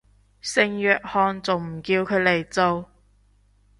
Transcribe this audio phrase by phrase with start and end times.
[0.41, 2.89] 聖約翰仲唔叫佢嚟做